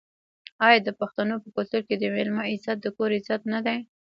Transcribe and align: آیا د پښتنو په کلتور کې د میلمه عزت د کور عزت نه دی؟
آیا 0.67 0.79
د 0.83 0.89
پښتنو 0.99 1.35
په 1.43 1.49
کلتور 1.55 1.81
کې 1.87 1.95
د 1.97 2.03
میلمه 2.15 2.43
عزت 2.51 2.77
د 2.81 2.87
کور 2.95 3.09
عزت 3.17 3.41
نه 3.53 3.59
دی؟ 3.65 3.79